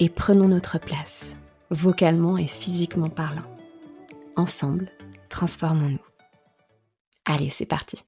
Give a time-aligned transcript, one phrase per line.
[0.00, 1.36] et prenons notre place,
[1.70, 3.44] vocalement et physiquement parlant.
[4.36, 4.90] Ensemble,
[5.28, 5.98] transformons-nous.
[7.24, 8.04] Allez, c'est parti.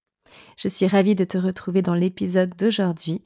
[0.57, 3.23] Je suis ravie de te retrouver dans l'épisode d'aujourd'hui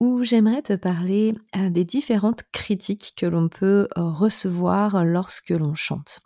[0.00, 5.74] où j'aimerais te parler euh, des différentes critiques que l'on peut euh, recevoir lorsque l'on
[5.74, 6.20] chante.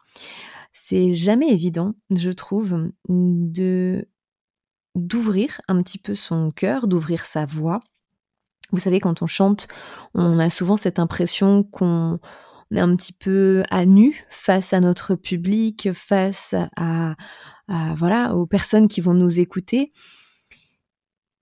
[0.72, 2.90] C'est jamais évident, je trouve,
[4.94, 7.80] d'ouvrir un petit peu son cœur, d'ouvrir sa voix
[8.72, 9.68] vous savez, quand on chante,
[10.14, 12.18] on a souvent cette impression qu'on
[12.74, 17.16] est un petit peu à nu face à notre public, face à,
[17.94, 19.92] voilà aux personnes qui vont nous écouter.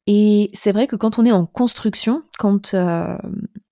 [0.09, 3.19] Et c'est vrai que quand on est en construction, quand euh,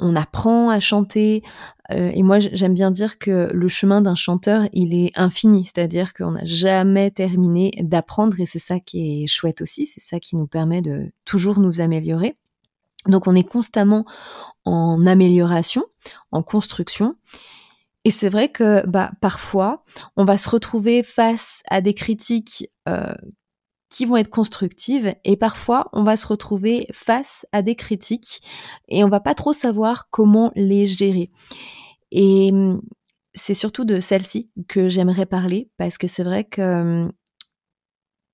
[0.01, 1.45] on apprend à chanter,
[1.93, 6.13] euh, et moi j'aime bien dire que le chemin d'un chanteur, il est infini, c'est-à-dire
[6.13, 10.35] qu'on n'a jamais terminé d'apprendre, et c'est ça qui est chouette aussi, c'est ça qui
[10.35, 12.37] nous permet de toujours nous améliorer.
[13.09, 14.05] Donc on est constamment
[14.65, 15.85] en amélioration,
[16.33, 17.17] en construction.
[18.05, 19.85] Et c'est vrai que bah, parfois,
[20.17, 23.15] on va se retrouver face à des critiques euh,
[23.89, 28.43] qui vont être constructives et parfois, on va se retrouver face à des critiques
[28.89, 31.31] et on va pas trop savoir comment les gérer.
[32.11, 32.83] Et hum,
[33.35, 37.13] c'est surtout de celle-ci que j'aimerais parler parce que c'est vrai que hum,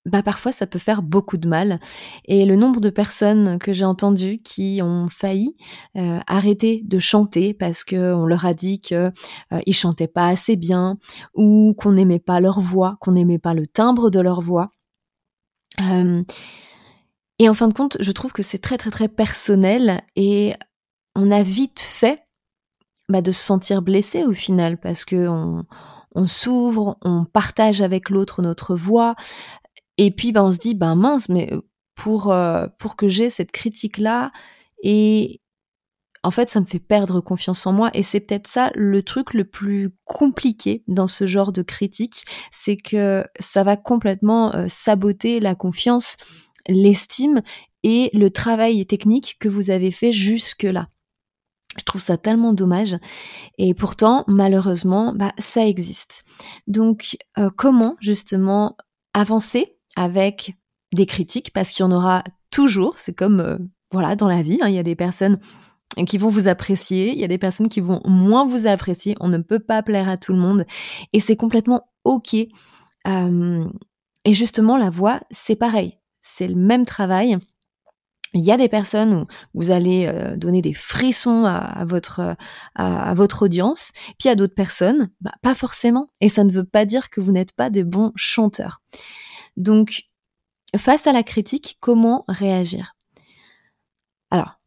[0.07, 1.79] bah parfois ça peut faire beaucoup de mal.
[2.25, 5.57] Et le nombre de personnes que j'ai entendues qui ont failli
[5.97, 9.13] euh, arrêter de chanter parce qu'on leur a dit qu'ils
[9.53, 10.99] euh, chantaient pas assez bien
[11.35, 14.71] ou qu'on n'aimait pas leur voix, qu'on n'aimait pas le timbre de leur voix.
[15.81, 16.23] Euh,
[17.39, 20.55] et en fin de compte, je trouve que c'est très très très personnel et
[21.15, 22.23] on a vite fait
[23.09, 25.27] bah, de se sentir blessé au final parce que
[26.15, 29.15] on s'ouvre, on partage avec l'autre notre voix,
[30.03, 31.53] et puis, ben, on se dit, ben mince, mais
[31.95, 32.35] pour,
[32.79, 34.33] pour que j'ai cette critique-là,
[34.83, 35.43] et
[36.23, 37.91] en fait, ça me fait perdre confiance en moi.
[37.93, 42.79] Et c'est peut-être ça le truc le plus compliqué dans ce genre de critique, c'est
[42.79, 46.17] que ça va complètement saboter la confiance,
[46.67, 47.43] l'estime
[47.83, 50.89] et le travail technique que vous avez fait jusque-là.
[51.79, 52.97] Je trouve ça tellement dommage.
[53.59, 56.25] Et pourtant, malheureusement, bah, ça existe.
[56.67, 57.19] Donc,
[57.57, 58.79] comment justement
[59.13, 60.57] avancer avec
[60.93, 62.99] des critiques parce qu'il y en aura toujours.
[62.99, 63.59] C'est comme euh,
[63.93, 65.39] voilà dans la vie, hein, il y a des personnes
[66.07, 69.17] qui vont vous apprécier, il y a des personnes qui vont moins vous apprécier.
[69.21, 70.65] On ne peut pas plaire à tout le monde
[71.13, 72.37] et c'est complètement ok.
[73.07, 73.65] Euh,
[74.25, 77.39] et justement, la voix, c'est pareil, c'est le même travail.
[78.33, 82.37] Il y a des personnes où vous allez euh, donner des frissons à, votre,
[82.77, 83.91] à, votre audience,
[84.21, 86.11] puis a d'autres personnes, bah, pas forcément.
[86.21, 88.83] Et ça ne veut pas dire que vous n'êtes pas des bons chanteurs.
[89.61, 90.05] Donc,
[90.77, 92.97] face à la critique, comment réagir?
[94.31, 94.59] Alors,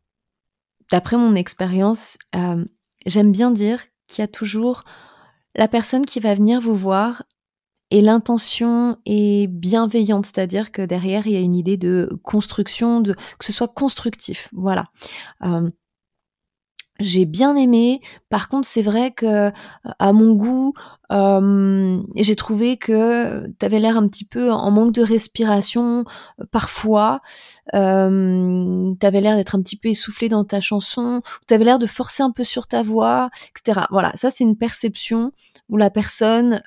[0.92, 2.64] d'après mon expérience, euh,
[3.06, 4.84] j'aime bien dire qu'il y a toujours
[5.56, 7.24] la personne qui va venir vous voir
[7.90, 13.14] et l'intention est bienveillante, c'est-à-dire que derrière il y a une idée de construction, de
[13.14, 14.50] que ce soit constructif.
[14.54, 14.86] Voilà.
[15.44, 15.70] Euh,
[17.00, 18.02] j'ai bien aimé.
[18.30, 19.52] Par contre, c'est vrai que
[20.00, 20.74] à mon goût,
[22.16, 26.06] j'ai trouvé que tu avais l'air un petit peu en manque de respiration
[26.52, 27.22] parfois.
[27.74, 31.22] Euh, tu avais l'air d'être un petit peu essoufflé dans ta chanson.
[31.48, 33.88] Tu avais l'air de forcer un peu sur ta voix, etc.
[33.92, 35.32] Voilà, ça c'est une perception
[35.70, 36.62] où la personne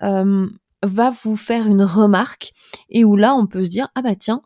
[0.82, 2.52] va vous faire une remarque
[2.90, 4.42] et où là on peut se dire ah bah tiens.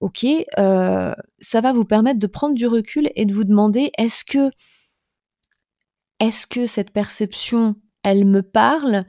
[0.00, 0.24] Ok,
[0.56, 4.50] ça va vous permettre de prendre du recul et de vous demander est-ce que
[6.20, 9.04] est-ce que cette perception, elle me parle?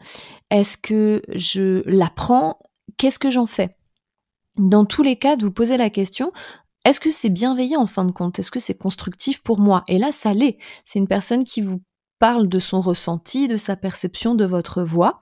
[0.50, 2.60] Est-ce que je l'apprends?
[2.98, 3.76] Qu'est-ce que j'en fais?
[4.58, 6.32] Dans tous les cas, de vous poser la question,
[6.86, 8.40] est-ce que c'est bienveillant en fin de compte?
[8.40, 9.84] Est-ce que c'est constructif pour moi?
[9.88, 10.58] Et là, ça l'est.
[10.86, 11.82] C'est une personne qui vous
[12.20, 15.20] parle de son ressenti, de sa perception de votre voix.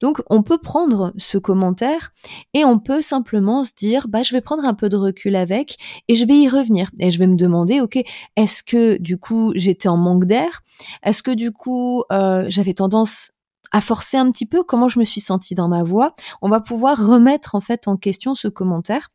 [0.00, 2.12] Donc on peut prendre ce commentaire
[2.52, 5.76] et on peut simplement se dire bah je vais prendre un peu de recul avec
[6.08, 6.90] et je vais y revenir.
[6.98, 8.02] Et je vais me demander ok
[8.36, 10.62] est-ce que du coup j'étais en manque d'air?
[11.02, 13.30] Est-ce que du coup euh, j'avais tendance
[13.70, 14.62] à forcer un petit peu?
[14.62, 16.12] Comment je me suis sentie dans ma voix?
[16.42, 19.10] On va pouvoir remettre en fait en question ce commentaire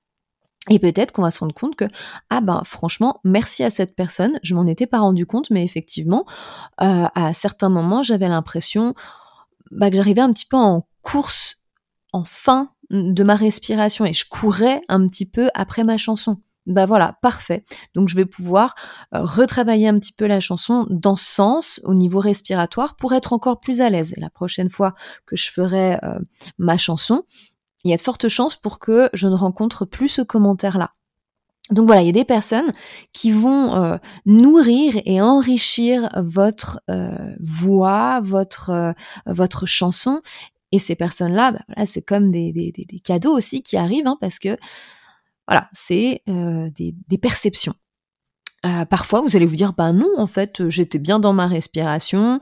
[0.69, 1.85] et peut-être qu'on va se rendre compte que
[2.29, 6.25] ah ben franchement merci à cette personne je m'en étais pas rendu compte mais effectivement
[6.81, 8.93] euh, à certains moments j'avais l'impression
[9.71, 11.57] bah, que j'arrivais un petit peu en course,
[12.11, 16.37] en fin de ma respiration et je courais un petit peu après ma chanson.
[16.65, 17.63] Bah voilà, parfait.
[17.95, 18.75] Donc je vais pouvoir
[19.15, 23.33] euh, retravailler un petit peu la chanson dans ce sens au niveau respiratoire pour être
[23.33, 24.13] encore plus à l'aise.
[24.17, 24.93] La prochaine fois
[25.25, 26.19] que je ferai euh,
[26.57, 27.23] ma chanson,
[27.83, 30.91] il y a de fortes chances pour que je ne rencontre plus ce commentaire-là.
[31.71, 32.73] Donc voilà, il y a des personnes
[33.13, 38.93] qui vont euh, nourrir et enrichir votre euh, voix, votre euh,
[39.27, 40.21] votre chanson.
[40.71, 42.73] Et ces personnes-là, bah, c'est comme des,
[43.03, 44.57] cadeaux aussi qui arrivent, hein, parce que
[45.47, 47.73] voilà, c'est des, des, perceptions.
[48.91, 52.39] parfois, vous allez vous dire, bah non, en fait, j'étais bien dans ma respiration,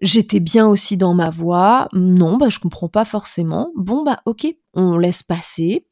[0.00, 1.88] j'étais bien aussi dans ma voix.
[1.92, 3.70] Non, bah je comprends pas forcément.
[3.76, 5.86] Bon, bah ok, on laisse passer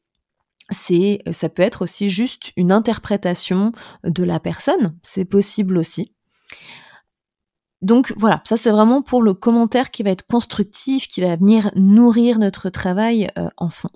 [0.71, 3.71] c'est ça peut être aussi juste une interprétation
[4.03, 6.13] de la personne, c'est possible aussi.
[7.81, 11.71] Donc voilà, ça c'est vraiment pour le commentaire qui va être constructif, qui va venir
[11.75, 13.89] nourrir notre travail euh, en fond.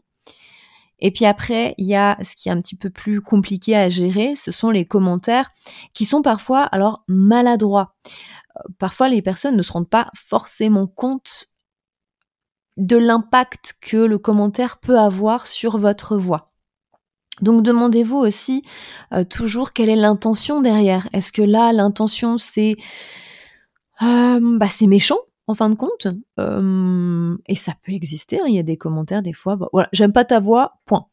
[1.03, 3.89] Et puis après, il y a ce qui est un petit peu plus compliqué à
[3.89, 5.51] gérer, ce sont les commentaires
[5.93, 7.93] qui sont parfois alors maladroits.
[8.57, 11.47] Euh, parfois les personnes ne se rendent pas forcément compte
[12.77, 16.53] de l'impact que le commentaire peut avoir sur votre voix.
[17.41, 18.63] Donc demandez-vous aussi
[19.13, 21.09] euh, toujours quelle est l'intention derrière.
[21.11, 22.77] Est-ce que là l'intention c'est
[24.01, 25.19] euh, bah, c'est méchant?
[25.47, 26.07] En fin de compte
[26.39, 28.39] euh, et ça peut exister.
[28.39, 28.45] Hein.
[28.47, 29.55] il y a des commentaires des fois.
[29.55, 30.79] Bah, voilà, j'aime pas ta voix.
[30.85, 31.07] Point.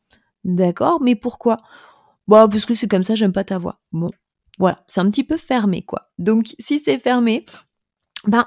[0.45, 1.63] D'accord, mais pourquoi?
[2.29, 3.79] Bah parce que c'est comme ça, j'aime pas ta voix.
[3.93, 4.11] Bon,
[4.59, 6.11] voilà, c'est un petit peu fermé quoi.
[6.19, 7.45] Donc si c'est fermé,
[8.27, 8.47] ben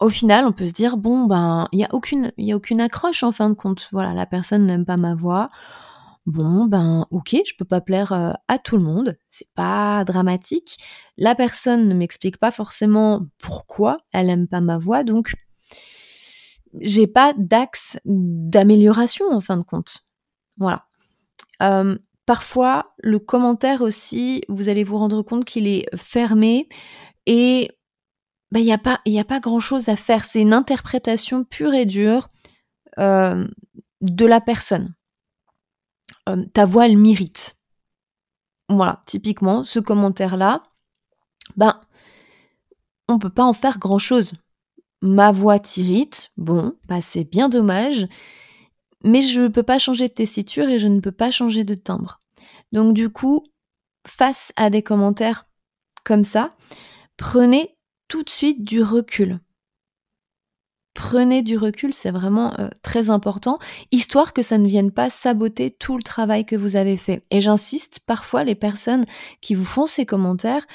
[0.00, 3.22] au final, on peut se dire bon ben il y a aucune a aucune accroche
[3.22, 3.88] en fin de compte.
[3.92, 5.50] Voilà, la personne n'aime pas ma voix
[6.26, 10.76] Bon, ben ok, je peux pas plaire euh, à tout le monde, c'est pas dramatique.
[11.16, 15.34] La personne ne m'explique pas forcément pourquoi elle aime pas ma voix, donc
[16.80, 20.04] j'ai pas d'axe d'amélioration en fin de compte.
[20.58, 20.86] Voilà.
[22.26, 26.68] Parfois, le commentaire aussi, vous allez vous rendre compte qu'il est fermé
[27.24, 27.70] et
[28.50, 30.24] ben, il n'y a, pas, a pas grand-chose à faire.
[30.24, 32.28] C'est une interprétation pure et dure
[32.98, 34.95] de la personne.
[36.28, 37.56] Euh, ta voix, elle m'irrite.
[38.68, 40.62] Voilà, typiquement, ce commentaire-là,
[41.56, 41.80] ben,
[43.08, 44.32] on peut pas en faire grand-chose.
[45.02, 48.08] Ma voix t'irrite, bon, bah c'est bien dommage,
[49.04, 51.74] mais je ne peux pas changer de tessiture et je ne peux pas changer de
[51.74, 52.18] timbre.
[52.72, 53.44] Donc du coup,
[54.06, 55.44] face à des commentaires
[56.02, 56.50] comme ça,
[57.16, 57.76] prenez
[58.08, 59.38] tout de suite du recul
[60.96, 63.58] prenez du recul, c'est vraiment euh, très important,
[63.92, 67.22] histoire que ça ne vienne pas saboter tout le travail que vous avez fait.
[67.30, 69.04] Et j'insiste, parfois les personnes
[69.42, 70.66] qui vous font ces commentaires,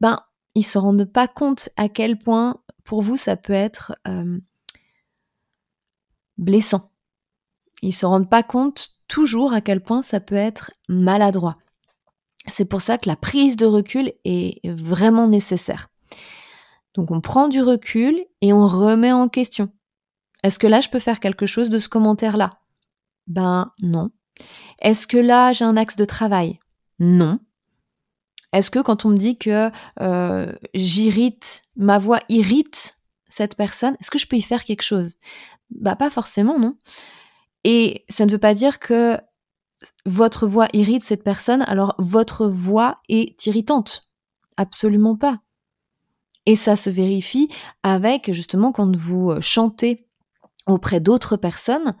[0.00, 0.20] ben,
[0.54, 4.38] ils se rendent pas compte à quel point pour vous ça peut être euh,
[6.36, 6.92] blessant.
[7.80, 11.56] Ils se rendent pas compte toujours à quel point ça peut être maladroit.
[12.46, 15.88] C'est pour ça que la prise de recul est vraiment nécessaire.
[16.94, 19.68] Donc on prend du recul et on remet en question.
[20.42, 22.58] Est-ce que là je peux faire quelque chose de ce commentaire-là?
[23.26, 24.10] Ben non.
[24.80, 26.58] Est-ce que là j'ai un axe de travail?
[26.98, 27.38] Non.
[28.52, 29.70] Est-ce que quand on me dit que
[30.00, 32.96] euh, j'irrite, ma voix irrite
[33.28, 35.16] cette personne, est-ce que je peux y faire quelque chose?
[35.70, 36.76] Bah pas forcément, non.
[37.62, 39.18] Et ça ne veut pas dire que
[40.04, 44.10] votre voix irrite cette personne, alors votre voix est irritante.
[44.56, 45.40] Absolument pas.
[46.46, 47.48] Et ça se vérifie
[47.82, 50.08] avec justement quand vous euh, chantez
[50.66, 51.96] auprès d'autres personnes,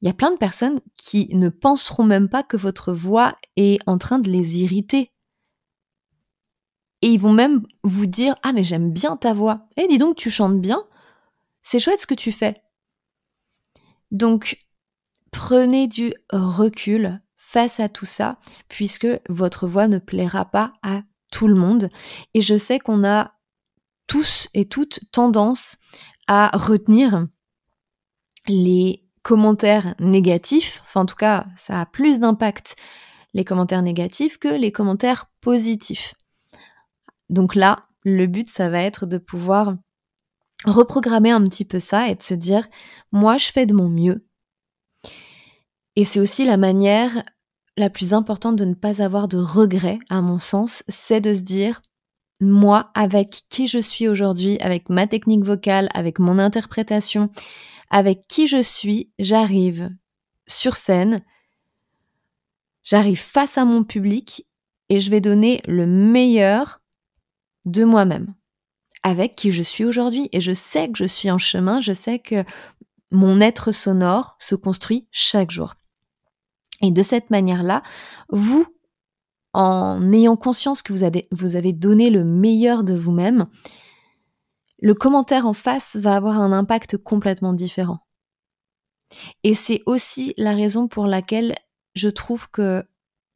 [0.00, 3.80] il y a plein de personnes qui ne penseront même pas que votre voix est
[3.86, 5.12] en train de les irriter.
[7.02, 9.66] Et ils vont même vous dire Ah, mais j'aime bien ta voix.
[9.76, 10.84] Eh, dis donc, tu chantes bien.
[11.62, 12.62] C'est chouette ce que tu fais.
[14.10, 14.58] Donc,
[15.30, 18.38] prenez du recul face à tout ça,
[18.68, 21.90] puisque votre voix ne plaira pas à tout le monde.
[22.32, 23.34] Et je sais qu'on a
[24.06, 25.78] tous et toutes tendance
[26.26, 27.26] à retenir
[28.46, 32.76] les commentaires négatifs, enfin en tout cas ça a plus d'impact
[33.34, 36.14] les commentaires négatifs que les commentaires positifs.
[37.28, 39.74] Donc là, le but, ça va être de pouvoir
[40.64, 42.68] reprogrammer un petit peu ça et de se dire,
[43.12, 44.24] moi, je fais de mon mieux.
[45.96, 47.22] Et c'est aussi la manière
[47.76, 51.40] la plus importante de ne pas avoir de regrets, à mon sens, c'est de se
[51.40, 51.82] dire,
[52.50, 57.30] moi, avec qui je suis aujourd'hui, avec ma technique vocale, avec mon interprétation,
[57.90, 59.90] avec qui je suis, j'arrive
[60.46, 61.22] sur scène,
[62.82, 64.46] j'arrive face à mon public
[64.88, 66.80] et je vais donner le meilleur
[67.64, 68.34] de moi-même,
[69.02, 70.28] avec qui je suis aujourd'hui.
[70.32, 72.44] Et je sais que je suis en chemin, je sais que
[73.10, 75.74] mon être sonore se construit chaque jour.
[76.82, 77.82] Et de cette manière-là,
[78.28, 78.66] vous,
[79.54, 83.46] en ayant conscience que vous avez, donné le meilleur de vous-même,
[84.80, 88.00] le commentaire en face va avoir un impact complètement différent.
[89.44, 91.54] Et c'est aussi la raison pour laquelle
[91.94, 92.84] je trouve que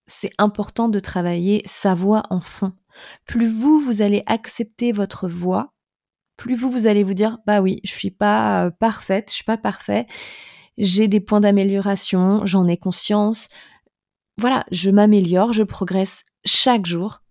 [0.07, 2.73] c'est important de travailler sa voix en fond.
[3.25, 5.73] Plus vous, vous allez accepter votre voix,
[6.37, 9.45] plus vous, vous allez vous dire, bah oui, je suis pas euh, parfaite, je suis
[9.45, 10.07] pas parfait,
[10.79, 13.49] j'ai des points d'amélioration, j'en ai conscience.
[14.39, 17.23] Voilà, je m'améliore, je progresse chaque jour.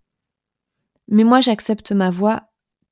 [1.08, 2.50] Mais moi, j'accepte ma voix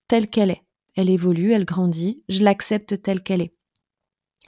[0.08, 0.64] telle qu'elle est.
[0.96, 3.54] Elle évolue, elle grandit, je l'accepte telle qu'elle est.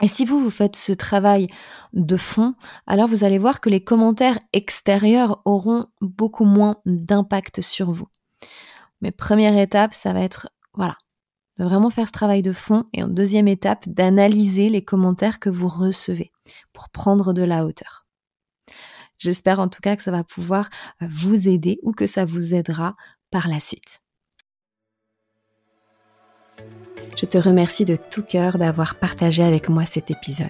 [0.00, 1.48] Et si vous, vous faites ce travail
[1.92, 2.54] de fond,
[2.86, 8.08] alors vous allez voir que les commentaires extérieurs auront beaucoup moins d'impact sur vous.
[9.02, 10.96] Mais première étape, ça va être, voilà,
[11.58, 12.84] de vraiment faire ce travail de fond.
[12.94, 16.32] Et en deuxième étape, d'analyser les commentaires que vous recevez
[16.72, 18.07] pour prendre de la hauteur.
[19.18, 20.70] J'espère en tout cas que ça va pouvoir
[21.02, 22.96] euh, vous aider ou que ça vous aidera
[23.30, 24.00] par la suite.
[27.16, 30.48] Je te remercie de tout cœur d'avoir partagé avec moi cet épisode.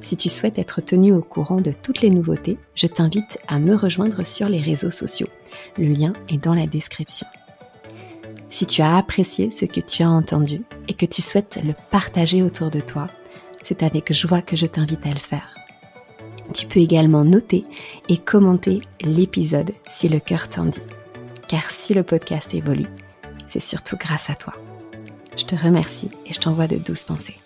[0.00, 3.74] Si tu souhaites être tenu au courant de toutes les nouveautés, je t'invite à me
[3.74, 5.28] rejoindre sur les réseaux sociaux.
[5.76, 7.26] Le lien est dans la description.
[8.48, 12.42] Si tu as apprécié ce que tu as entendu et que tu souhaites le partager
[12.42, 13.06] autour de toi,
[13.64, 15.54] c'est avec joie que je t'invite à le faire.
[16.52, 17.64] Tu peux également noter
[18.08, 20.82] et commenter l'épisode si le cœur t'en dit.
[21.48, 22.86] Car si le podcast évolue,
[23.48, 24.54] c'est surtout grâce à toi.
[25.36, 27.36] Je te remercie et je t'envoie de douces pensées.